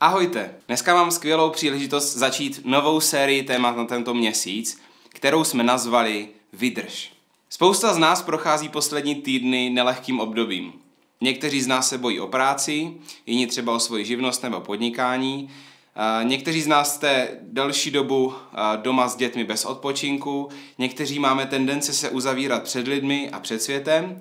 [0.00, 6.28] Ahojte, dneska mám skvělou příležitost začít novou sérii témat na tento měsíc, kterou jsme nazvali
[6.52, 7.12] Vydrž.
[7.50, 10.72] Spousta z nás prochází poslední týdny nelehkým obdobím.
[11.20, 12.92] Někteří z nás se bojí o práci,
[13.26, 15.50] jiní třeba o svoji živnost nebo podnikání.
[16.22, 18.34] Někteří z nás jste delší dobu
[18.76, 24.20] doma s dětmi bez odpočinku, někteří máme tendence se uzavírat před lidmi a před světem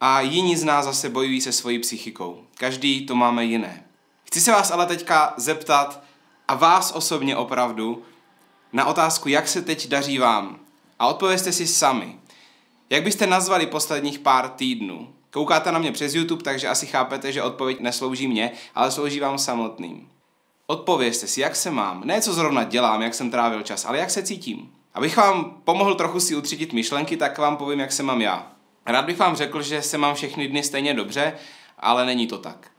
[0.00, 2.44] a jiní z nás zase bojují se svojí psychikou.
[2.54, 3.84] Každý to máme jiné.
[4.24, 6.02] Chci se vás ale teďka zeptat
[6.48, 8.02] a vás osobně opravdu
[8.72, 10.58] na otázku, jak se teď daří vám.
[10.98, 12.18] A odpovězte si sami.
[12.90, 15.08] Jak byste nazvali posledních pár týdnů?
[15.30, 19.38] Koukáte na mě přes YouTube, takže asi chápete, že odpověď neslouží mě, ale slouží vám
[19.38, 20.08] samotným.
[20.66, 22.02] Odpovězte si, jak se mám.
[22.04, 24.72] Ne, co zrovna dělám, jak jsem trávil čas, ale jak se cítím.
[24.94, 28.52] Abych vám pomohl trochu si utřídit myšlenky, tak vám povím, jak se mám já.
[28.86, 31.32] Rád bych vám řekl, že se mám všechny dny stejně dobře,
[31.78, 32.70] ale není to tak.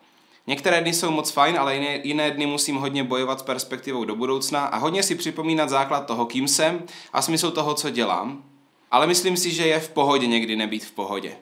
[0.48, 4.16] Některé dny jsou moc fajn, ale jiné, jiné dny musím hodně bojovat s perspektivou do
[4.16, 8.44] budoucna a hodně si připomínat základ toho, kým jsem a smysl toho, co dělám.
[8.92, 11.38] Ale myslím si, že je v pohodě někdy nebýt v pohodě.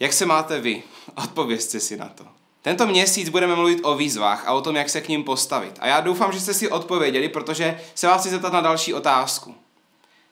[0.00, 0.82] Jak se máte vy?
[1.14, 2.24] Odpovězte si na to.
[2.62, 5.76] Tento měsíc budeme mluvit o výzvách a o tom, jak se k ním postavit.
[5.80, 9.54] A já doufám, že jste si odpověděli, protože se vás chci zeptat na další otázku.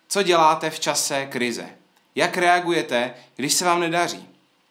[0.09, 1.69] Co děláte v čase krize?
[2.15, 4.28] Jak reagujete, když se vám nedaří?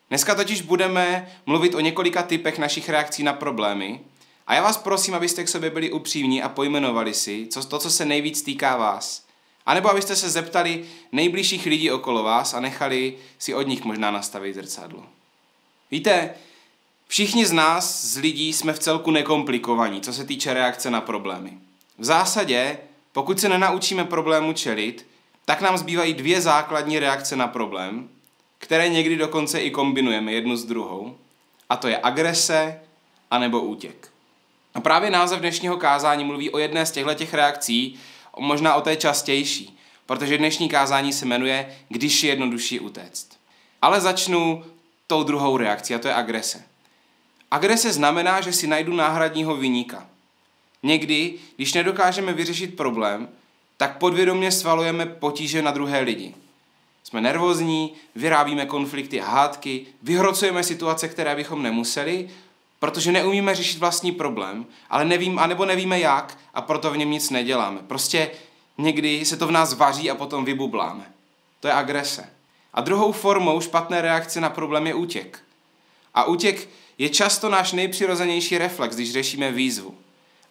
[0.09, 4.00] Dneska totiž budeme mluvit o několika typech našich reakcí na problémy
[4.47, 7.91] a já vás prosím, abyste k sobě byli upřímní a pojmenovali si co, to, co
[7.91, 9.23] se nejvíc týká vás.
[9.66, 14.11] A nebo abyste se zeptali nejbližších lidí okolo vás a nechali si od nich možná
[14.11, 15.03] nastavit zrcadlo.
[15.91, 16.30] Víte,
[17.08, 21.53] všichni z nás, z lidí, jsme v celku nekomplikovaní, co se týče reakce na problémy.
[21.97, 22.77] V zásadě,
[23.11, 25.08] pokud se nenaučíme problému čelit,
[25.45, 28.09] tak nám zbývají dvě základní reakce na problém,
[28.58, 31.17] které někdy dokonce i kombinujeme jednu s druhou,
[31.69, 32.80] a to je agrese
[33.31, 34.11] anebo útěk.
[34.73, 37.99] A právě název dnešního kázání mluví o jedné z těchto těch reakcí,
[38.39, 43.27] možná o té častější, protože dnešní kázání se jmenuje Když je jednodušší utéct.
[43.82, 44.64] Ale začnu
[45.08, 46.64] tou druhou reakcí, a to je agrese.
[47.52, 50.08] Agrese znamená, že si najdu náhradního vyníka.
[50.83, 53.30] Někdy, když nedokážeme vyřešit problém,
[53.77, 56.36] tak podvědomě svalujeme potíže na druhé lidi.
[57.08, 62.30] Jsme nervózní, vyrábíme konflikty a hádky, vyhrocujeme situace, které bychom nemuseli,
[62.80, 67.30] protože neumíme řešit vlastní problém, ale nevím, anebo nevíme jak a proto v něm nic
[67.30, 67.80] neděláme.
[67.88, 68.32] Prostě
[68.78, 71.12] někdy se to v nás vaří a potom vybubláme.
[71.60, 72.30] To je agrese.
[72.73, 75.39] A druhou formou špatné reakce na problém je útěk.
[76.14, 79.95] A útěk je často náš nejpřirozenější reflex, když řešíme výzvu.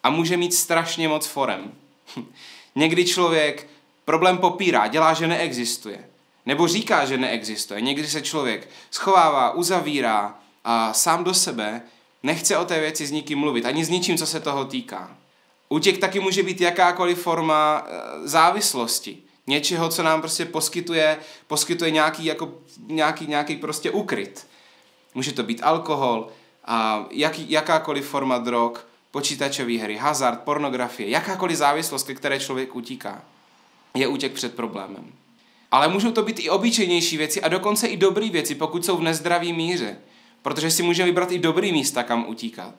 [0.02, 1.72] A může mít strašně moc forem.
[2.74, 3.68] Někdy člověk
[4.04, 6.15] problém popírá, dělá, že neexistuje.
[6.46, 7.80] Nebo říká, že neexistuje.
[7.80, 11.82] Někdy se člověk schovává, uzavírá a sám do sebe
[12.22, 15.16] nechce o té věci s nikým mluvit, ani s ničím, co se toho týká.
[15.68, 19.18] Útěk taky může být jakákoliv forma e, závislosti.
[19.46, 22.52] Něčeho, co nám prostě poskytuje, poskytuje nějaký, jako,
[22.86, 24.46] nějaký, nějaký prostě ukryt.
[25.14, 26.28] Může to být alkohol,
[26.64, 28.72] a jaký, jakákoliv forma drog,
[29.10, 33.22] počítačové hry, hazard, pornografie, jakákoliv závislost, ke které člověk utíká,
[33.94, 35.12] je útěk před problémem.
[35.76, 39.02] Ale můžou to být i obyčejnější věci a dokonce i dobré věci, pokud jsou v
[39.02, 39.96] nezdravý míře.
[40.42, 42.74] Protože si můžeme vybrat i dobrý místa, kam utíkat.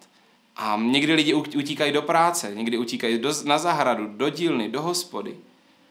[0.56, 5.36] A někdy lidi utíkají do práce, někdy utíkají do, na zahradu, do dílny, do hospody.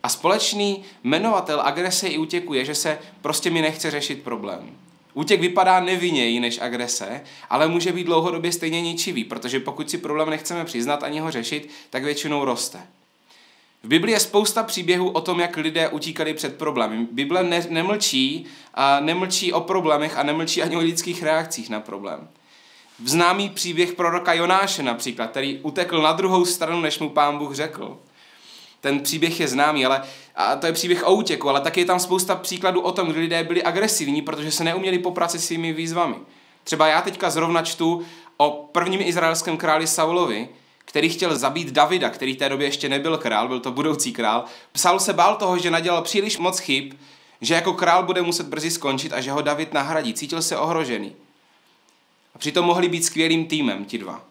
[0.02, 4.70] A společný jmenovatel agrese i útěku je, že se prostě mi nechce řešit problém.
[5.14, 10.30] Útěk vypadá nevinněji než agrese, ale může být dlouhodobě stejně ničivý, protože pokud si problém
[10.30, 12.78] nechceme přiznat ani ho řešit, tak většinou roste.
[13.82, 17.06] V Biblii je spousta příběhů o tom, jak lidé utíkali před problémy.
[17.12, 22.28] Bible ne, nemlčí, a nemlčí o problémech a nemlčí ani o lidských reakcích na problém.
[22.98, 27.54] V známý příběh proroka Jonáše například, který utekl na druhou stranu, než mu pán Bůh
[27.54, 27.98] řekl.
[28.80, 30.02] Ten příběh je známý, ale
[30.34, 33.20] a to je příběh o útěku, ale taky je tam spousta příkladů o tom, kdy
[33.20, 36.16] lidé byli agresivní, protože se neuměli poprat se svými výzvami.
[36.64, 38.02] Třeba já teďka zrovna čtu
[38.36, 40.48] o prvním izraelském králi Saulovi,
[40.86, 44.44] který chtěl zabít Davida, který té době ještě nebyl král, byl to budoucí král.
[44.76, 46.92] Saul se bál toho, že nadělal příliš moc chyb,
[47.40, 50.14] že jako král bude muset brzy skončit a že ho David nahradí.
[50.14, 51.16] Cítil se ohrožený.
[52.34, 54.24] A přitom mohli být skvělým týmem ti dva.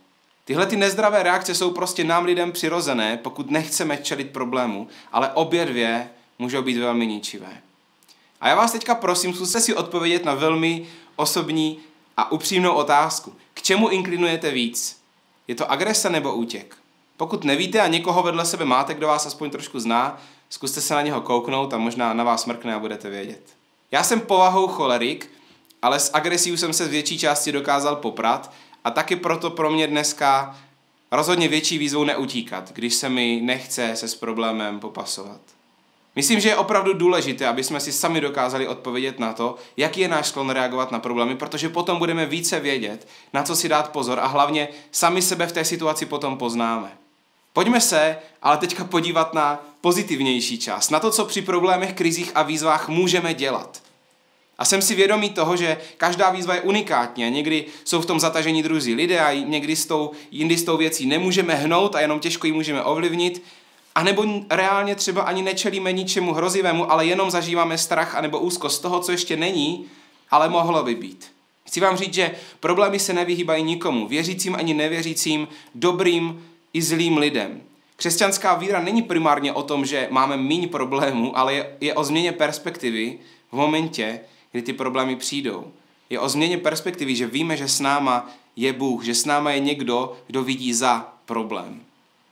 [0.45, 5.65] Tyhle ty nezdravé reakce jsou prostě nám lidem přirozené, pokud nechceme čelit problému, ale obě
[5.65, 6.09] dvě
[6.39, 7.61] můžou být velmi ničivé.
[8.41, 10.85] A já vás teďka prosím, zkuste si odpovědět na velmi
[11.15, 11.79] osobní
[12.17, 13.35] a upřímnou otázku.
[13.53, 15.04] K čemu inklinujete víc?
[15.47, 16.77] Je to agrese nebo útěk?
[17.17, 21.01] Pokud nevíte a někoho vedle sebe máte, kdo vás aspoň trošku zná, zkuste se na
[21.01, 23.41] něho kouknout a možná na vás mrkne a budete vědět.
[23.91, 25.31] Já jsem povahou cholerik,
[25.81, 28.51] ale s agresí jsem se z větší části dokázal poprat
[28.83, 30.55] a taky proto pro mě dneska
[31.11, 35.41] Rozhodně větší výzvou neutíkat, když se mi nechce se s problémem popasovat.
[36.15, 40.07] Myslím, že je opravdu důležité, aby jsme si sami dokázali odpovědět na to, jaký je
[40.07, 44.19] náš sklon reagovat na problémy, protože potom budeme více vědět, na co si dát pozor
[44.19, 46.91] a hlavně sami sebe v té situaci potom poznáme.
[47.53, 52.43] Pojďme se ale teďka podívat na pozitivnější část, na to, co při problémech, krizích a
[52.43, 53.81] výzvách můžeme dělat.
[54.57, 58.19] A jsem si vědomý toho, že každá výzva je unikátní a někdy jsou v tom
[58.19, 62.19] zatažení druzí lidé a někdy s tou, jindy s tou věcí nemůžeme hnout a jenom
[62.19, 63.43] těžko ji můžeme ovlivnit.
[63.95, 68.99] A nebo reálně třeba ani nečelíme ničemu hrozivému, ale jenom zažíváme strach anebo úzkost toho,
[68.99, 69.85] co ještě není,
[70.31, 71.31] ale mohlo by být.
[71.67, 77.61] Chci vám říct, že problémy se nevyhýbají nikomu, věřícím ani nevěřícím, dobrým i zlým lidem.
[77.95, 82.31] Křesťanská víra není primárně o tom, že máme méně problémů, ale je, je o změně
[82.31, 83.19] perspektivy
[83.51, 84.19] v momentě,
[84.51, 85.71] kdy ty problémy přijdou.
[86.09, 89.59] Je o změně perspektivy, že víme, že s náma je Bůh, že s náma je
[89.59, 91.81] někdo, kdo vidí za problém.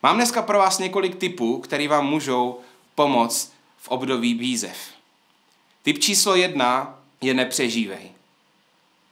[0.03, 2.59] Mám dneska pro vás několik typů, které vám můžou
[2.95, 4.77] pomoct v období výzev.
[5.83, 8.11] Typ číslo jedna je nepřežívej.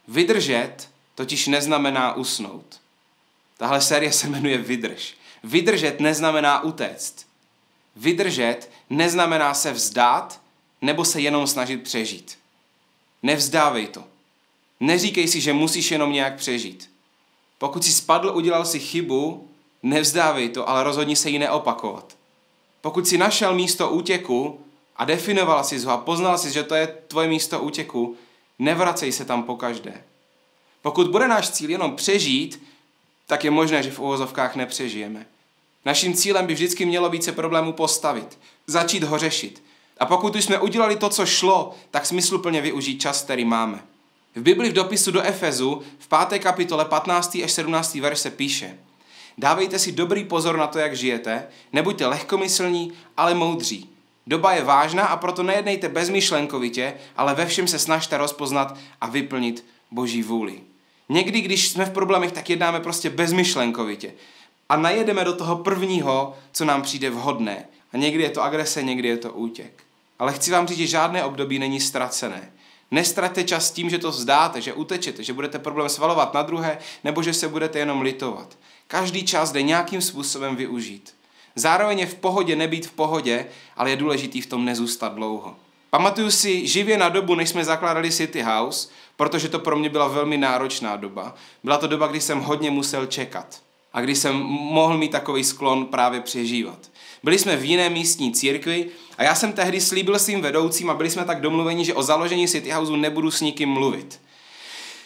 [0.08, 2.80] Vydržet totiž neznamená usnout.
[3.56, 5.14] Tahle série se jmenuje Vydrž.
[5.44, 7.26] Vydržet neznamená utéct.
[7.96, 10.40] Vydržet neznamená se vzdát
[10.82, 12.38] nebo se jenom snažit přežít.
[13.22, 14.04] Nevzdávej to.
[14.80, 16.90] Neříkej si, že musíš jenom nějak přežít.
[17.58, 19.48] Pokud si spadl, udělal si chybu,
[19.82, 22.16] nevzdávej to, ale rozhodni se ji neopakovat.
[22.80, 24.60] Pokud si našel místo útěku
[24.96, 28.16] a definoval si ho a poznal si, že to je tvoje místo útěku,
[28.58, 30.04] nevracej se tam po každé.
[30.82, 32.62] Pokud bude náš cíl jenom přežít,
[33.26, 35.26] tak je možné, že v uvozovkách nepřežijeme.
[35.84, 39.62] Naším cílem by vždycky mělo být se problému postavit, začít ho řešit.
[39.98, 43.82] A pokud už jsme udělali to, co šlo, tak smysluplně využít čas, který máme.
[44.34, 46.38] V Bibli v dopisu do Efezu v 5.
[46.38, 47.38] kapitole 15.
[47.44, 47.94] až 17.
[47.94, 48.78] verš se píše
[49.38, 53.88] Dávejte si dobrý pozor na to, jak žijete, nebuďte lehkomyslní, ale moudří.
[54.26, 59.64] Doba je vážná a proto nejednejte bezmyšlenkovitě, ale ve všem se snažte rozpoznat a vyplnit
[59.90, 60.60] Boží vůli.
[61.08, 64.12] Někdy, když jsme v problémech, tak jednáme prostě bezmyšlenkovitě.
[64.68, 67.64] A najedeme do toho prvního, co nám přijde vhodné.
[67.92, 69.82] A někdy je to agrese, někdy je to útěk.
[70.18, 72.52] Ale chci vám říct, že žádné období není ztracené.
[72.92, 77.22] Nestraťte čas tím, že to vzdáte, že utečete, že budete problém svalovat na druhé, nebo
[77.22, 78.58] že se budete jenom litovat.
[78.86, 81.14] Každý čas jde nějakým způsobem využít.
[81.56, 83.46] Zároveň je v pohodě nebýt v pohodě,
[83.76, 85.56] ale je důležitý v tom nezůstat dlouho.
[85.90, 90.08] Pamatuju si živě na dobu, než jsme zakládali City House, protože to pro mě byla
[90.08, 91.34] velmi náročná doba.
[91.64, 93.62] Byla to doba, kdy jsem hodně musel čekat
[93.92, 96.78] a kdy jsem mohl mít takový sklon právě přežívat.
[97.22, 98.86] Byli jsme v jiné místní církvi
[99.18, 102.48] a já jsem tehdy slíbil svým vedoucím a byli jsme tak domluveni, že o založení
[102.48, 104.20] City Houseu nebudu s nikým mluvit.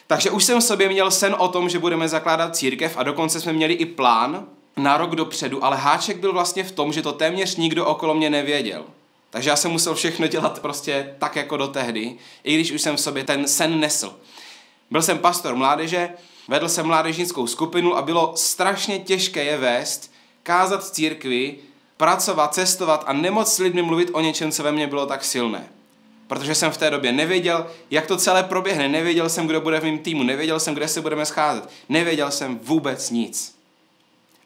[0.07, 3.41] Takže už jsem v sobě měl sen o tom, že budeme zakládat církev a dokonce
[3.41, 4.47] jsme měli i plán
[4.77, 8.31] na rok dopředu, ale háček byl vlastně v tom, že to téměř nikdo okolo mě
[8.31, 8.85] nevěděl.
[9.31, 12.97] Takže já jsem musel všechno dělat prostě tak jako do tehdy, i když už jsem
[12.97, 14.17] v sobě ten sen nesl.
[14.91, 16.09] Byl jsem pastor mládeže,
[16.49, 21.57] vedl jsem mládežnickou skupinu a bylo strašně těžké je vést, kázat církvi,
[21.97, 25.69] pracovat, cestovat a nemoc s lidmi mluvit o něčem, co ve mně bylo tak silné.
[26.27, 29.85] Protože jsem v té době nevěděl, jak to celé proběhne, nevěděl jsem, kdo bude v
[29.85, 33.57] mém týmu, nevěděl jsem, kde se budeme scházet, nevěděl jsem vůbec nic.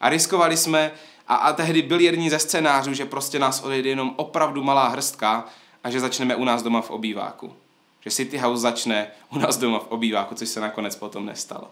[0.01, 0.91] A riskovali jsme,
[1.27, 5.45] a, a tehdy byl jedný ze scénářů, že prostě nás odejde jenom opravdu malá hrstka
[5.83, 7.53] a že začneme u nás doma v obýváku.
[8.01, 11.67] Že City House začne u nás doma v obýváku, což se nakonec potom nestalo.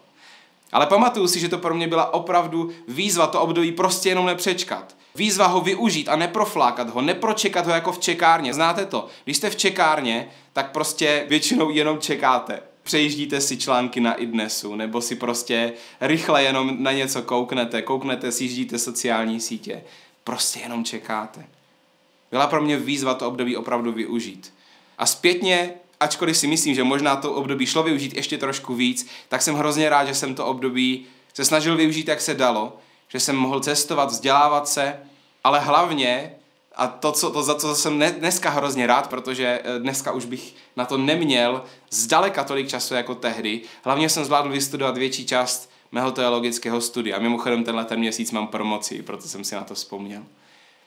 [0.71, 4.95] Ale pamatuju si, že to pro mě byla opravdu výzva to období prostě jenom nepřečkat.
[5.15, 8.53] Výzva ho využít a neproflákat ho, nepročekat ho jako v čekárně.
[8.53, 9.07] Znáte to?
[9.23, 12.61] Když jste v čekárně, tak prostě většinou jenom čekáte.
[12.83, 18.79] Přejíždíte si články na idnesu, nebo si prostě rychle jenom na něco kouknete, kouknete, sjíždíte
[18.79, 19.83] sociální sítě.
[20.23, 21.45] Prostě jenom čekáte.
[22.31, 24.53] Byla pro mě výzva to období opravdu využít.
[24.97, 29.41] A zpětně ačkoliv si myslím, že možná to období šlo využít ještě trošku víc, tak
[29.41, 32.77] jsem hrozně rád, že jsem to období se snažil využít, jak se dalo,
[33.09, 34.99] že jsem mohl cestovat, vzdělávat se,
[35.43, 36.35] ale hlavně,
[36.75, 40.55] a to, co, to za co jsem dneska hrozně rád, protože eh, dneska už bych
[40.75, 46.11] na to neměl zdaleka tolik času jako tehdy, hlavně jsem zvládl vystudovat větší část mého
[46.11, 47.19] teologického studia.
[47.19, 50.23] Mimochodem tenhle ten měsíc mám promoci, proto jsem si na to vzpomněl.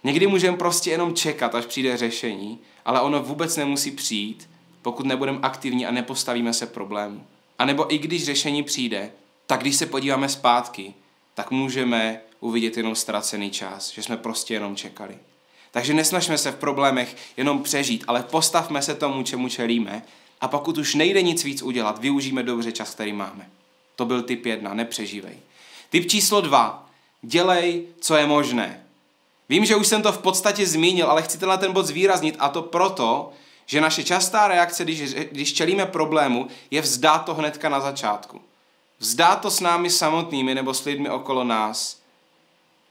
[0.05, 4.51] Někdy můžeme prostě jenom čekat, až přijde řešení, ale ono vůbec nemusí přijít,
[4.83, 7.27] pokud nebudeme aktivní a nepostavíme se problému.
[7.59, 9.11] A nebo i když řešení přijde,
[9.47, 10.95] tak když se podíváme zpátky,
[11.35, 15.19] tak můžeme uvidět jenom ztracený čas, že jsme prostě jenom čekali.
[15.71, 20.03] Takže nesnažme se v problémech jenom přežít, ale postavme se tomu, čemu čelíme
[20.41, 23.51] a pokud už nejde nic víc udělat, využijeme dobře čas, který máme.
[23.97, 25.37] To byl typ jedna, nepřežívej.
[25.91, 28.83] Typ číslo dva, Dělej, co je možné.
[29.49, 32.49] Vím, že už jsem to v podstatě zmínil, ale chci tenhle ten bod zvýraznit a
[32.49, 33.33] to proto,
[33.67, 38.41] že naše častá reakce, když, když čelíme problému, je vzdát to hnedka na začátku.
[39.03, 41.99] Vzdát to s námi samotnými nebo s lidmi okolo nás.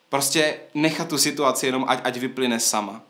[0.10, 3.02] Prostě nechat tu situaci jenom, ať, ať vyplyne sama.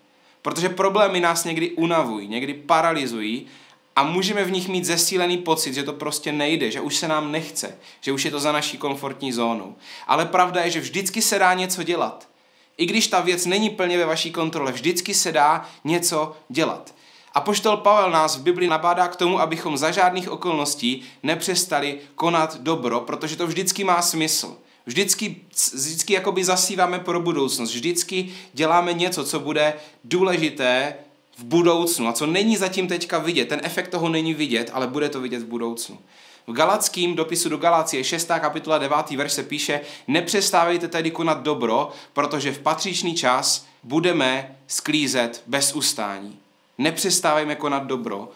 [0.41, 3.47] Protože problémy nás někdy unavují, někdy paralyzují
[3.95, 7.31] a můžeme v nich mít zesílený pocit, že to prostě nejde, že už se nám
[7.31, 9.75] nechce, že už je to za naší komfortní zónou.
[10.07, 12.29] Ale pravda je, že vždycky se dá něco dělat.
[12.77, 16.93] I když ta věc není plně ve vaší kontrole, vždycky se dá něco dělat.
[17.33, 22.57] A poštol Pavel nás v Bibli nabádá k tomu, abychom za žádných okolností nepřestali konat
[22.59, 24.57] dobro, protože to vždycky má smysl.
[24.85, 25.35] Vždycky,
[25.73, 27.71] vždycky jakoby zasíváme pro budoucnost.
[27.71, 29.73] Vždycky děláme něco, co bude
[30.03, 30.95] důležité
[31.37, 33.49] v budoucnu a co není zatím teďka vidět.
[33.49, 35.99] Ten efekt toho není vidět, ale bude to vidět v budoucnu.
[36.47, 38.27] V Galackým dopisu do Galácie 6.
[38.27, 39.11] kapitola 9.
[39.11, 46.40] verš se píše Nepřestávejte tedy konat dobro, protože v patřičný čas budeme sklízet bez ustání.
[46.77, 48.29] Nepřestávejme konat dobro,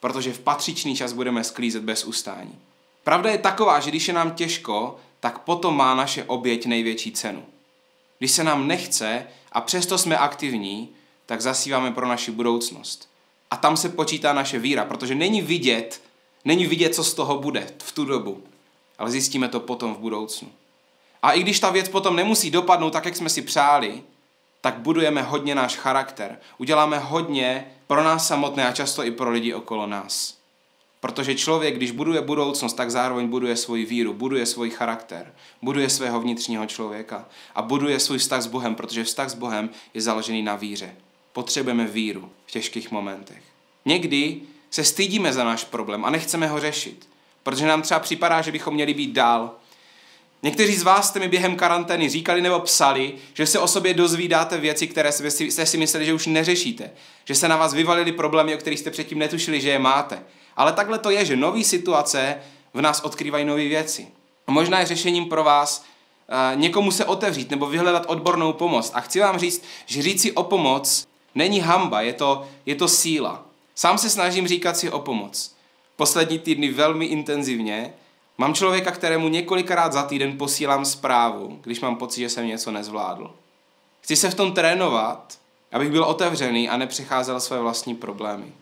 [0.00, 2.58] protože v patřičný čas budeme sklízet bez ustání.
[3.04, 7.44] Pravda je taková, že když je nám těžko, tak potom má naše oběť největší cenu.
[8.18, 10.88] Když se nám nechce a přesto jsme aktivní,
[11.26, 13.08] tak zasíváme pro naši budoucnost.
[13.50, 16.02] A tam se počítá naše víra, protože není vidět,
[16.44, 18.42] není vidět, co z toho bude v tu dobu,
[18.98, 20.48] ale zjistíme to potom v budoucnu.
[21.22, 24.02] A i když ta věc potom nemusí dopadnout tak, jak jsme si přáli,
[24.64, 26.38] tak budujeme hodně náš charakter.
[26.58, 30.38] Uděláme hodně pro nás samotné a často i pro lidi okolo nás.
[31.00, 36.20] Protože člověk, když buduje budoucnost, tak zároveň buduje svoji víru, buduje svůj charakter, buduje svého
[36.20, 40.56] vnitřního člověka a buduje svůj vztah s Bohem, protože vztah s Bohem je založený na
[40.56, 40.94] víře.
[41.32, 43.42] Potřebujeme víru v těžkých momentech.
[43.84, 44.40] Někdy
[44.70, 47.08] se stydíme za náš problém a nechceme ho řešit,
[47.42, 49.56] protože nám třeba připadá, že bychom měli být dál,
[50.44, 54.58] Někteří z vás jste mi během karantény říkali nebo psali, že se o sobě dozvídáte
[54.58, 56.90] věci, které jste si mysleli, že už neřešíte.
[57.24, 60.22] Že se na vás vyvalily problémy, o kterých jste předtím netušili, že je máte.
[60.56, 62.36] Ale takhle to je, že nové situace
[62.74, 64.08] v nás odkrývají nové věci.
[64.46, 65.84] A možná je řešením pro vás
[66.54, 68.90] uh, někomu se otevřít nebo vyhledat odbornou pomoc.
[68.94, 72.88] A chci vám říct, že říct si o pomoc není hamba, je to, je to
[72.88, 73.46] síla.
[73.74, 75.54] Sám se snažím říkat si o pomoc.
[75.96, 77.94] Poslední týdny velmi intenzivně
[78.38, 83.30] Mám člověka, kterému několikrát za týden posílám zprávu, když mám pocit, že jsem něco nezvládl.
[84.00, 85.38] Chci se v tom trénovat,
[85.72, 88.52] abych byl otevřený a nepřecházel své vlastní problémy.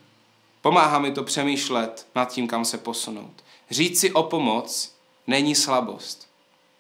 [0.61, 3.33] Pomáhá mi to přemýšlet nad tím, kam se posunout.
[3.71, 4.93] Říct si o pomoc
[5.27, 6.29] není slabost.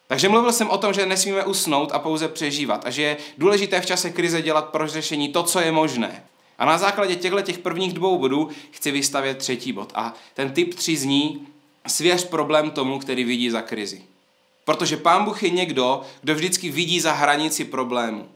[0.06, 3.80] Takže mluvil jsem o tom, že nesmíme usnout a pouze přežívat a že je důležité
[3.80, 6.24] v čase krize dělat pro řešení to, co je možné.
[6.58, 9.92] A na základě těchto těch prvních dvou bodů chci vystavět třetí bod.
[9.94, 11.46] A ten typ tři zní,
[11.86, 14.02] svěř problém tomu, který vidí za krizi.
[14.64, 18.28] Protože Pán Bůh je někdo, kdo vždycky vidí za hranici problému.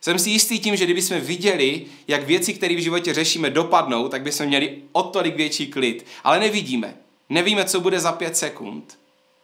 [0.00, 4.22] Jsem si jistý tím, že kdybychom viděli, jak věci, které v životě řešíme, dopadnou, tak
[4.22, 6.06] bychom měli o tolik větší klid.
[6.24, 6.94] Ale nevidíme.
[7.28, 8.98] Nevíme, co bude za pět sekund,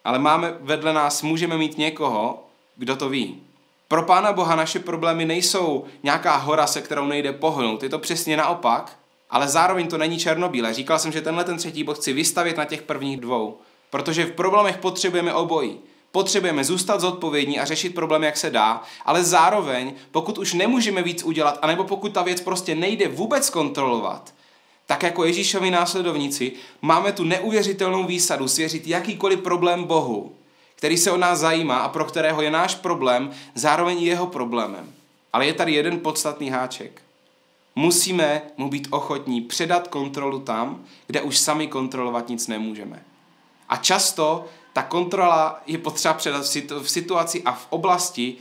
[0.04, 2.46] ale máme vedle nás, můžeme mít někoho,
[2.76, 3.40] kdo to ví.
[3.88, 7.82] Pro Pána Boha naše problémy nejsou nějaká hora, se kterou nejde pohnout.
[7.82, 8.98] Je to přesně naopak
[9.30, 10.74] ale zároveň to není černobílé.
[10.74, 13.58] Říkal jsem, že tenhle ten třetí bod chci vystavit na těch prvních dvou,
[13.90, 15.78] protože v problémech potřebujeme obojí.
[16.12, 21.22] Potřebujeme zůstat zodpovědní a řešit problém, jak se dá, ale zároveň, pokud už nemůžeme víc
[21.22, 24.34] udělat, anebo pokud ta věc prostě nejde vůbec kontrolovat,
[24.86, 26.52] tak jako Ježíšovi následovníci
[26.82, 30.32] máme tu neuvěřitelnou výsadu svěřit jakýkoliv problém Bohu,
[30.74, 34.92] který se o nás zajímá a pro kterého je náš problém zároveň jeho problémem.
[35.32, 37.03] Ale je tady jeden podstatný háček.
[37.74, 43.04] Musíme mu být ochotní předat kontrolu tam, kde už sami kontrolovat nic nemůžeme.
[43.68, 46.44] A často ta kontrola je potřeba předat
[46.82, 48.36] v situaci a v oblasti,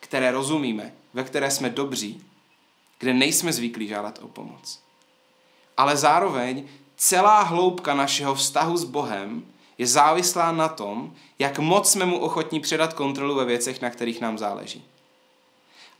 [0.00, 2.24] které rozumíme, ve které jsme dobří,
[2.98, 4.80] kde nejsme zvyklí žádat o pomoc.
[5.76, 6.64] Ale zároveň
[6.96, 9.46] celá hloubka našeho vztahu s Bohem
[9.78, 14.20] je závislá na tom, jak moc jsme mu ochotní předat kontrolu ve věcech, na kterých
[14.20, 14.84] nám záleží.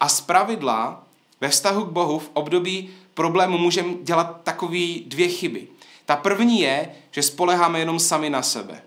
[0.00, 1.07] A z pravidla
[1.40, 5.68] ve vztahu k Bohu v období problému můžeme dělat takové dvě chyby.
[6.06, 8.82] Ta první je, že spoleháme jenom sami na sebe.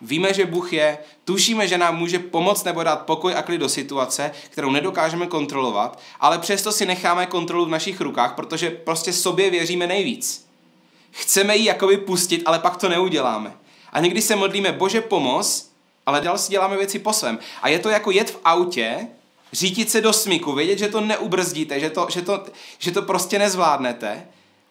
[0.00, 3.68] Víme, že Bůh je, tušíme, že nám může pomoct nebo dát pokoj a klid do
[3.68, 9.50] situace, kterou nedokážeme kontrolovat, ale přesto si necháme kontrolu v našich rukách, protože prostě sobě
[9.50, 10.46] věříme nejvíc.
[11.10, 13.52] Chceme ji jakoby pustit, ale pak to neuděláme.
[13.92, 15.70] A někdy se modlíme, bože pomoz,
[16.06, 17.38] ale dál si děláme věci po svém.
[17.62, 19.08] A je to jako jet v autě,
[19.56, 22.44] řítit se do smyku, vědět, že to neubrzdíte, že to, že to,
[22.78, 24.26] že to prostě nezvládnete,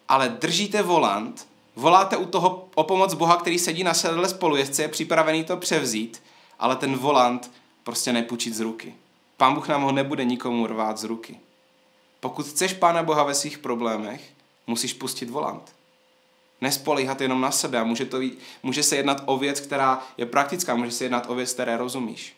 [0.08, 4.88] ale držíte volant, voláte u toho o pomoc Boha, který sedí na sedle spolujezdce, je
[4.88, 6.24] připravený to převzít,
[6.60, 7.51] ale ten volant
[7.84, 8.96] prostě nepůjčit z ruky.
[9.38, 11.39] Pán Bůh nám ho nebude nikomu rvát z ruky.
[12.20, 14.22] Pokud chceš Pána Boha ve svých problémech,
[14.68, 15.75] musíš pustit volant.
[16.62, 18.18] Nespolíhat jenom na sebe a může, to,
[18.63, 22.36] může se jednat o věc, která je praktická, může se jednat o věc, které rozumíš.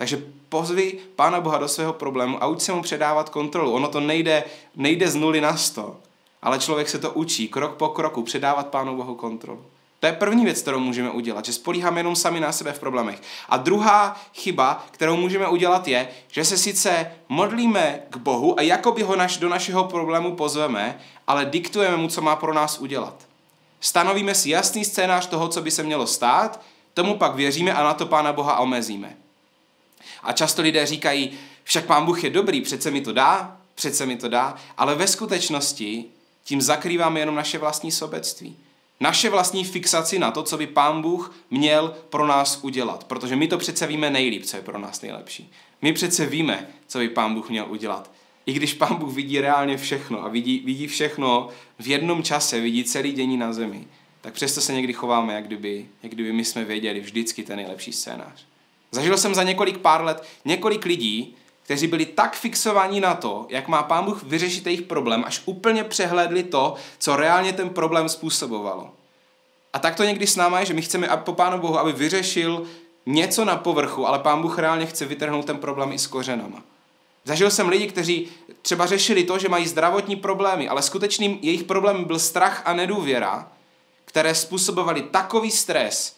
[0.00, 3.72] Takže pozvi Pána Boha do svého problému a uč se mu předávat kontrolu.
[3.72, 4.44] Ono to nejde,
[4.76, 5.96] nejde z nuly na sto,
[6.42, 9.64] ale člověk se to učí krok po kroku předávat Pánu Bohu kontrolu.
[10.00, 13.22] To je první věc, kterou můžeme udělat, že spolíháme jenom sami na sebe v problémech.
[13.48, 19.02] A druhá chyba, kterou můžeme udělat, je, že se sice modlíme k Bohu a jakoby
[19.02, 23.14] ho naš, do našeho problému pozveme, ale diktujeme mu, co má pro nás udělat.
[23.80, 26.60] Stanovíme si jasný scénář toho, co by se mělo stát,
[26.94, 29.16] tomu pak věříme a na to Pána Boha omezíme.
[30.22, 31.30] A často lidé říkají,
[31.64, 35.06] však Pán Bůh je dobrý, přece mi to dá, přece mi to dá, ale ve
[35.06, 36.04] skutečnosti
[36.44, 38.56] tím zakrýváme jenom naše vlastní sobectví.
[39.00, 43.04] Naše vlastní fixaci na to, co by Pán Bůh měl pro nás udělat.
[43.04, 45.52] Protože my to přece víme nejlíp, co je pro nás nejlepší.
[45.82, 48.10] My přece víme, co by Pán Bůh měl udělat.
[48.46, 51.48] I když Pán Bůh vidí reálně všechno a vidí, vidí všechno
[51.78, 53.84] v jednom čase, vidí celý dění na zemi,
[54.20, 57.92] tak přesto se někdy chováme, jak kdyby, jak kdyby my jsme věděli vždycky ten nejlepší
[57.92, 58.46] scénář.
[58.90, 63.68] Zažil jsem za několik pár let několik lidí, kteří byli tak fixovaní na to, jak
[63.68, 68.90] má Pán Bůh vyřešit jejich problém, až úplně přehlédli to, co reálně ten problém způsobovalo.
[69.72, 72.66] A tak to někdy s náma je, že my chceme po Pánu Bohu, aby vyřešil
[73.06, 76.62] něco na povrchu, ale Pán Bůh reálně chce vytrhnout ten problém i s kořenama.
[77.24, 78.28] Zažil jsem lidi, kteří
[78.62, 83.52] třeba řešili to, že mají zdravotní problémy, ale skutečným jejich problémem byl strach a nedůvěra,
[84.04, 86.16] které způsobovaly takový stres,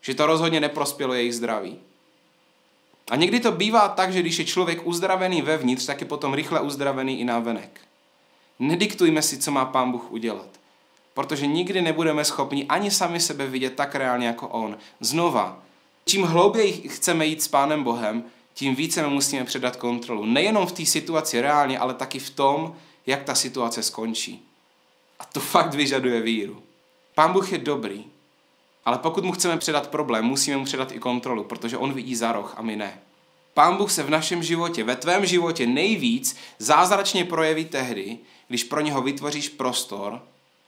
[0.00, 1.78] že to rozhodně neprospělo jejich zdraví.
[3.10, 6.60] A někdy to bývá tak, že když je člověk uzdravený vevnitř, tak je potom rychle
[6.60, 7.80] uzdravený i návenek.
[8.58, 10.48] Nediktujme si, co má Pán Bůh udělat.
[11.14, 14.78] Protože nikdy nebudeme schopni ani sami sebe vidět tak reálně jako On.
[15.00, 15.62] Znova,
[16.06, 18.24] čím hlouběji chceme jít s Pánem Bohem,
[18.54, 20.24] tím více musíme předat kontrolu.
[20.24, 22.76] Nejenom v té situaci reálně, ale taky v tom,
[23.06, 24.42] jak ta situace skončí.
[25.18, 26.62] A to fakt vyžaduje víru.
[27.14, 28.04] Pán Bůh je dobrý,
[28.84, 32.32] ale pokud mu chceme předat problém, musíme mu předat i kontrolu, protože on vidí za
[32.32, 33.00] roh a my ne.
[33.54, 38.80] Pán Bůh se v našem životě, ve tvém životě nejvíc zázračně projeví tehdy, když pro
[38.80, 40.22] něho vytvoříš prostor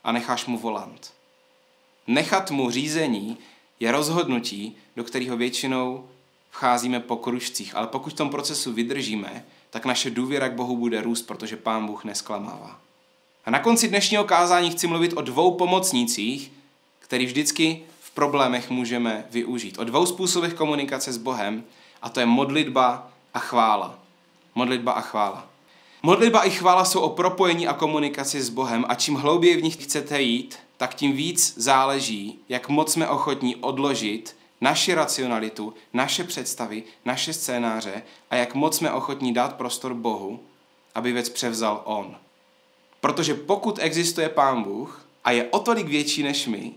[0.04, 1.12] a necháš mu volant.
[2.06, 3.38] Nechat mu řízení
[3.80, 6.08] je rozhodnutí, do kterého většinou
[6.50, 11.02] vcházíme po kružcích, ale pokud v tom procesu vydržíme, tak naše důvěra k Bohu bude
[11.02, 12.80] růst, protože Pán Bůh nesklamává.
[13.44, 16.52] A na konci dnešního kázání chci mluvit o dvou pomocnících,
[16.98, 17.82] který vždycky
[18.14, 19.78] problémech můžeme využít.
[19.78, 21.64] O dvou způsobech komunikace s Bohem,
[22.02, 23.98] a to je modlitba a chvála.
[24.54, 25.46] Modlitba a chvála.
[26.02, 29.84] Modlitba i chvála jsou o propojení a komunikaci s Bohem a čím hlouběji v nich
[29.84, 36.82] chcete jít, tak tím víc záleží, jak moc jsme ochotní odložit naši racionalitu, naše představy,
[37.04, 40.40] naše scénáře a jak moc jsme ochotní dát prostor Bohu,
[40.94, 42.16] aby věc převzal On.
[43.00, 46.72] Protože pokud existuje Pán Bůh a je o tolik větší než my,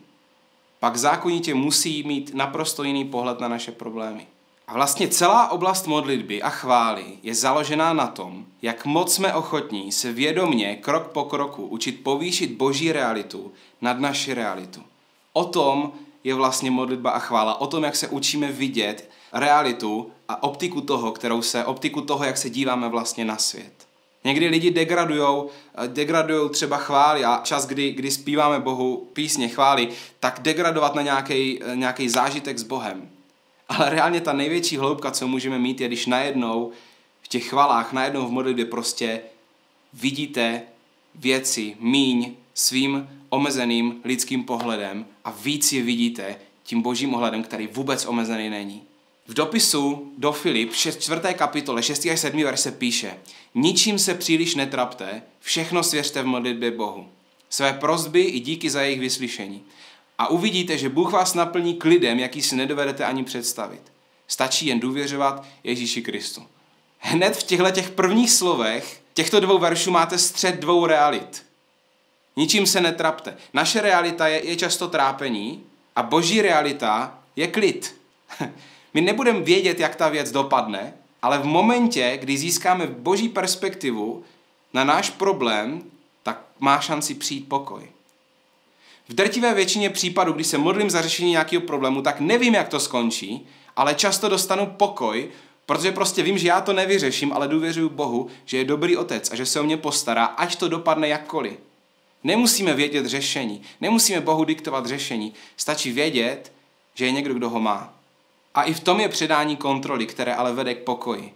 [0.86, 4.28] pak zákonitě musí mít naprosto jiný pohled na naše problémy.
[4.68, 9.92] A vlastně celá oblast modlitby a chvály je založená na tom, jak moc jsme ochotní
[9.92, 14.82] se vědomně, krok po kroku, učit povýšit boží realitu nad naši realitu.
[15.34, 15.92] O tom
[16.24, 21.12] je vlastně modlitba a chvála, o tom, jak se učíme vidět realitu a optiku toho,
[21.12, 23.88] kterou se, optiku toho, jak se díváme vlastně na svět.
[24.26, 25.50] Někdy lidi degradujou,
[25.84, 31.02] eh, degradujou třeba chvály a čas, kdy, kdy zpíváme Bohu písně chvály, tak degradovat na
[31.02, 33.10] nějaký eh, zážitek s Bohem.
[33.70, 36.72] Ale reálně ta největší hloubka, co můžeme mít, je, když najednou
[37.22, 39.22] v těch chvalách, najednou v modlitbě prostě
[39.94, 40.62] vidíte
[41.16, 48.06] věci míň svým omezeným lidským pohledem a víc je vidíte tím božím ohledem, který vůbec
[48.06, 48.84] omezený není.
[49.28, 51.22] V dopisu do Filip, 4.
[51.34, 52.06] kapitole, 6.
[52.06, 52.44] až 7.
[52.44, 53.18] verse píše
[53.56, 57.10] Ničím se příliš netrapte, všechno svěřte v modlitbě Bohu.
[57.50, 59.64] Své prozby i díky za jejich vyslyšení.
[60.18, 63.82] A uvidíte, že Bůh vás naplní klidem, jaký si nedovedete ani představit.
[64.28, 66.44] Stačí jen důvěřovat Ježíši Kristu.
[67.00, 71.46] Hned v těchto těch prvních slovech těchto dvou veršů máte střed dvou realit.
[72.36, 73.38] Ničím se netrapte.
[73.54, 75.64] Naše realita je, je často trápení
[75.96, 77.96] a boží realita je klid.
[78.96, 84.24] My nebudeme vědět, jak ta věc dopadne, ale v momentě, kdy získáme boží perspektivu
[84.74, 85.82] na náš problém,
[86.24, 87.90] tak má šanci přijít pokoj.
[89.10, 92.80] V drtivé většině případů, kdy se modlím za řešení nějakého problému, tak nevím, jak to
[92.80, 95.30] skončí, ale často dostanu pokoj,
[95.66, 99.36] protože prostě vím, že já to nevyřeším, ale důvěřuji Bohu, že je dobrý otec a
[99.36, 101.54] že se o mě postará, ať to dopadne jakkoliv.
[102.24, 106.52] Nemusíme vědět řešení, nemusíme Bohu diktovat řešení, stačí vědět,
[106.94, 107.95] že je někdo, kdo ho má.
[108.56, 111.34] A i v tom je předání kontroly, které ale vede k pokoji.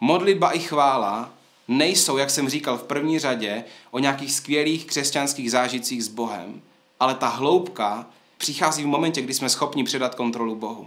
[0.00, 1.30] Modlitba i chvála
[1.68, 6.62] nejsou, jak jsem říkal v první řadě, o nějakých skvělých křesťanských zážitcích s Bohem,
[7.00, 8.06] ale ta hloubka
[8.38, 10.86] přichází v momentě, kdy jsme schopni předat kontrolu Bohu.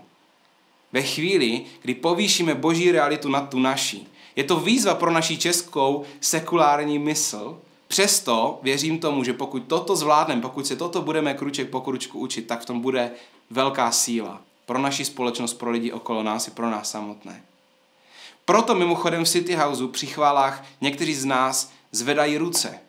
[0.91, 4.07] Ve chvíli, kdy povýšíme boží realitu nad tu naší.
[4.35, 10.41] Je to výzva pro naši českou sekulární mysl, Přesto věřím tomu, že pokud toto zvládneme,
[10.41, 13.11] pokud se toto budeme kruček po kručku učit, tak v tom bude
[13.49, 17.41] velká síla pro naši společnost, pro lidi okolo nás i pro nás samotné.
[18.45, 22.79] Proto mimochodem v City Houseu při chválách někteří z nás zvedají ruce.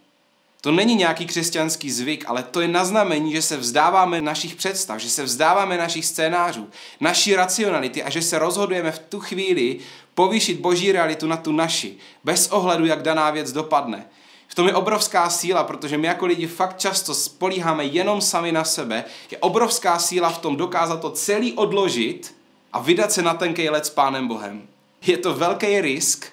[0.60, 5.10] To není nějaký křesťanský zvyk, ale to je naznamení, že se vzdáváme našich představ, že
[5.10, 9.78] se vzdáváme našich scénářů, naší racionality a že se rozhodujeme v tu chvíli
[10.14, 14.06] povýšit boží realitu na tu naši, bez ohledu, jak daná věc dopadne.
[14.52, 18.64] V tom je obrovská síla, protože my jako lidi fakt často spolíháme jenom sami na
[18.64, 19.04] sebe.
[19.30, 22.34] Je obrovská síla v tom dokázat to celý odložit
[22.72, 24.62] a vydat se na tenkej let s Pánem Bohem.
[25.06, 26.26] Je to velký risk,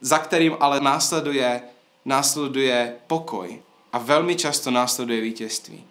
[0.00, 1.62] za kterým ale následuje,
[2.04, 3.60] následuje pokoj
[3.92, 5.84] a velmi často následuje vítězství.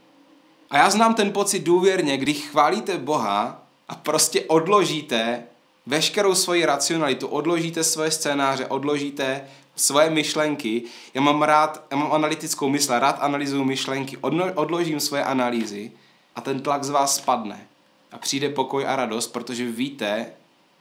[0.69, 5.43] A já znám ten pocit důvěrně, když chválíte Boha a prostě odložíte
[5.85, 10.83] veškerou svoji racionalitu, odložíte svoje scénáře, odložíte svoje myšlenky.
[11.13, 14.17] Já mám rád, já mám analytickou mysl, rád analyzuju myšlenky,
[14.55, 15.91] odložím svoje analýzy
[16.35, 17.67] a ten tlak z vás spadne.
[18.11, 20.31] A přijde pokoj a radost, protože víte,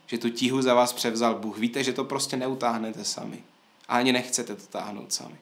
[0.07, 1.59] že tu tíhu za vás převzal Bůh.
[1.59, 3.43] Víte, že to prostě neutáhnete sami.
[3.89, 5.37] A ani nechcete to táhnout sami.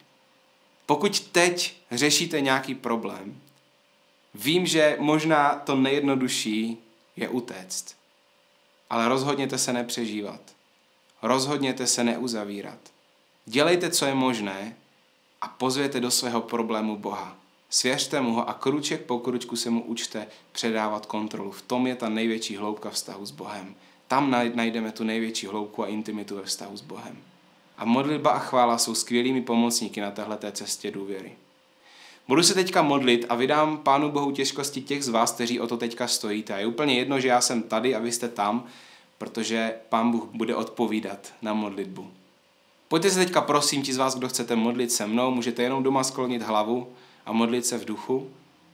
[0.85, 3.41] Pokud teď řešíte nějaký problém,
[4.33, 6.77] vím, že možná to nejjednodušší
[7.15, 7.95] je utéct.
[8.89, 10.41] Ale rozhodněte se nepřežívat.
[11.21, 12.79] Rozhodněte se neuzavírat.
[13.45, 14.75] Dělejte, co je možné
[15.41, 17.37] a pozvěte do svého problému Boha.
[17.69, 21.51] Svěřte mu ho a kruček po kručku se mu učte předávat kontrolu.
[21.51, 23.75] V tom je ta největší hloubka vztahu s Bohem.
[24.07, 27.17] Tam najdeme tu největší hloubku a intimitu ve vztahu s Bohem.
[27.77, 31.31] A modlitba a chvála jsou skvělými pomocníky na této cestě důvěry.
[32.27, 35.77] Budu se teďka modlit a vydám Pánu Bohu těžkosti těch z vás, kteří o to
[35.77, 36.53] teďka stojíte.
[36.53, 38.65] A je úplně jedno, že já jsem tady a vy jste tam,
[39.17, 42.11] protože Pán Bůh bude odpovídat na modlitbu.
[42.91, 46.03] Pojďte se teďka prosím, ti z vás, kdo chcete modlit se mnou, můžete jenom doma
[46.03, 46.87] sklonit hlavu
[47.25, 48.29] a modlit se v duchu,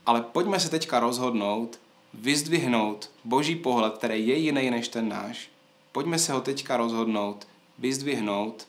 [0.05, 1.79] ale pojďme se teďka rozhodnout,
[2.13, 5.49] vyzdvihnout boží pohled, který je jiný než ten náš.
[5.91, 7.47] Pojďme se ho teďka rozhodnout,
[7.79, 8.67] vyzdvihnout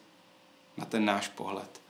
[0.77, 1.81] na ten náš pohled.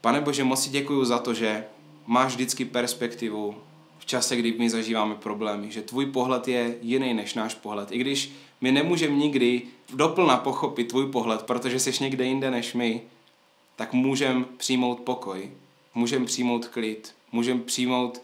[0.00, 1.64] Pane Bože, moc si děkuji za to, že
[2.06, 3.54] máš vždycky perspektivu
[3.98, 7.92] v čase, kdy my zažíváme problémy, že tvůj pohled je jiný než náš pohled.
[7.92, 9.62] I když my nemůžeme nikdy
[9.94, 13.02] doplna pochopit tvůj pohled, protože jsi někde jinde než my,
[13.76, 15.50] tak můžeme přijmout pokoj,
[15.94, 18.22] můžeme přijmout klid, můžeme přijmout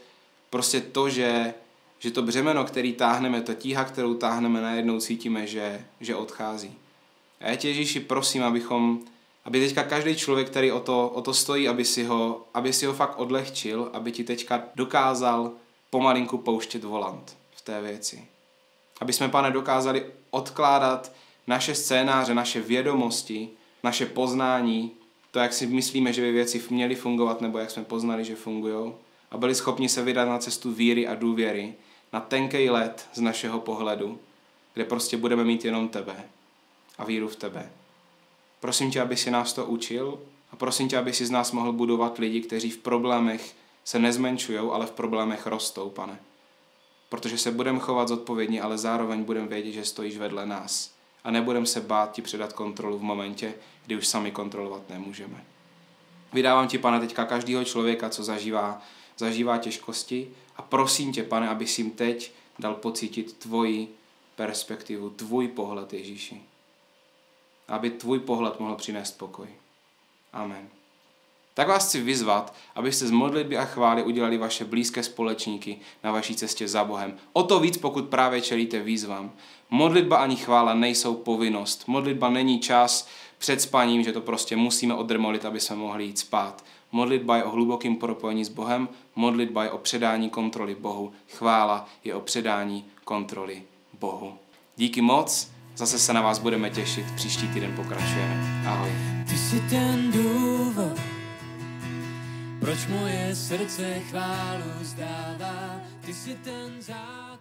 [0.50, 1.54] prostě to, že,
[1.98, 6.74] že to břemeno, který táhneme, ta tíha, kterou táhneme, najednou cítíme, že, že odchází.
[7.40, 9.00] A já tě, Ježíši, prosím, abychom,
[9.44, 12.86] aby teďka každý člověk, který o to, o to stojí, aby si, ho, aby si
[12.86, 15.52] ho fakt odlehčil, aby ti teďka dokázal
[15.90, 18.35] pomalinku pouštět volant v té věci.
[19.00, 21.12] Aby jsme, pane, dokázali odkládat
[21.46, 23.48] naše scénáře, naše vědomosti,
[23.82, 24.90] naše poznání,
[25.30, 28.92] to, jak si myslíme, že by věci měly fungovat, nebo jak jsme poznali, že fungují,
[29.30, 31.74] a byli schopni se vydat na cestu víry a důvěry,
[32.12, 34.18] na tenký let z našeho pohledu,
[34.74, 36.24] kde prostě budeme mít jenom tebe
[36.98, 37.70] a víru v tebe.
[38.60, 40.18] Prosím tě, aby si nás to učil
[40.52, 43.54] a prosím tě, aby si z nás mohl budovat lidi, kteří v problémech
[43.84, 46.18] se nezmenšují, ale v problémech rostou, pane
[47.08, 51.66] protože se budeme chovat zodpovědně, ale zároveň budeme vědět, že stojíš vedle nás a nebudeme
[51.66, 53.54] se bát ti předat kontrolu v momentě,
[53.86, 55.44] kdy už sami kontrolovat nemůžeme.
[56.32, 58.82] Vydávám ti, pane, teďka každého člověka, co zažívá,
[59.18, 63.94] zažívá těžkosti a prosím tě, pane, aby jim teď dal pocítit tvoji
[64.36, 66.42] perspektivu, tvůj pohled, Ježíši.
[67.68, 69.48] Aby tvůj pohled mohl přinést pokoj.
[70.32, 70.68] Amen.
[71.56, 76.34] Tak vás chci vyzvat, abyste z modlitby a chvály udělali vaše blízké společníky na vaší
[76.34, 77.14] cestě za Bohem.
[77.32, 79.32] O to víc, pokud právě čelíte výzvám.
[79.70, 81.84] Modlitba ani chvála nejsou povinnost.
[81.86, 86.64] Modlitba není čas před spaním, že to prostě musíme odrmolit, aby jsme mohli jít spát.
[86.92, 92.14] Modlitba je o hlubokém propojení s Bohem, modlitba je o předání kontroly Bohu, chvála je
[92.14, 93.62] o předání kontroly
[94.00, 94.34] Bohu.
[94.76, 98.64] Díky moc, zase se na vás budeme těšit, příští týden pokračujeme.
[98.66, 98.90] Ahoj.
[99.28, 100.95] Ty jsi ten důvod,
[102.66, 107.35] proč moje srdce chválu zdává, ty si ten základ.